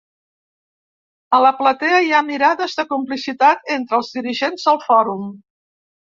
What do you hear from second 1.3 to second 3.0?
A la platea hi ha mirades de